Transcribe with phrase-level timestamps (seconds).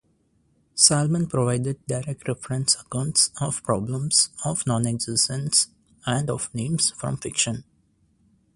[0.73, 5.67] Salmon provided direct-reference accounts of problems of nonexistence
[6.07, 7.63] and of names from fiction.